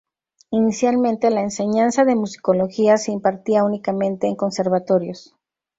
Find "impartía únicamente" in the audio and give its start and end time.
3.11-4.25